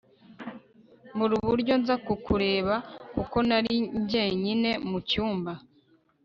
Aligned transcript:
mbura 1.13 1.33
uburyo 1.41 1.73
nza 1.81 1.95
kukureba 2.05 2.75
kuko 3.15 3.37
nari 3.47 3.73
njyenyine 4.01 4.71
mu 4.89 4.97
cyumba 5.09 5.51